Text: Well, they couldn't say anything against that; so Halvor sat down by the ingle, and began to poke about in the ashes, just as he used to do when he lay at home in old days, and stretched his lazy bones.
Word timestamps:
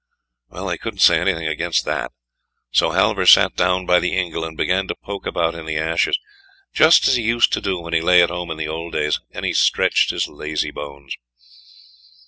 Well, 0.49 0.65
they 0.65 0.79
couldn't 0.79 0.97
say 1.01 1.19
anything 1.19 1.45
against 1.47 1.85
that; 1.85 2.11
so 2.71 2.89
Halvor 2.89 3.27
sat 3.27 3.55
down 3.55 3.85
by 3.85 3.99
the 3.99 4.17
ingle, 4.17 4.43
and 4.43 4.57
began 4.57 4.87
to 4.87 4.95
poke 4.95 5.27
about 5.27 5.53
in 5.53 5.67
the 5.67 5.77
ashes, 5.77 6.17
just 6.73 7.07
as 7.07 7.17
he 7.17 7.21
used 7.21 7.53
to 7.53 7.61
do 7.61 7.79
when 7.79 7.93
he 7.93 8.01
lay 8.01 8.23
at 8.23 8.31
home 8.31 8.49
in 8.49 8.67
old 8.67 8.93
days, 8.93 9.19
and 9.29 9.45
stretched 9.55 10.09
his 10.09 10.27
lazy 10.27 10.71
bones. 10.71 11.15